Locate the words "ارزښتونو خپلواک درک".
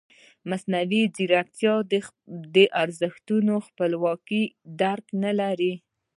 2.81-5.05